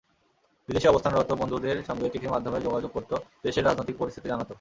বিদেশে 0.69 0.87
অবস্থানরত 0.89 1.29
বন্ধুদের 1.33 1.77
সঙ্গে 1.87 2.11
চিঠির 2.13 2.33
মাধ্যমে 2.33 2.59
যোগাযোগ 2.61 2.91
করত, 2.93 3.11
দেশের 3.43 3.65
রাজনৈতিক 3.65 3.95
পরিস্থিতি 3.97 4.27
জানাত। 4.29 4.47